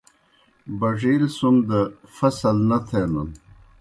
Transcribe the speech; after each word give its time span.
بَڙِیل 0.79 1.23
سُم 1.37 1.55
دہ 1.67 1.81
فصل 2.15 2.57
نہ 2.69 2.77
تھینَن۔ 2.87 3.29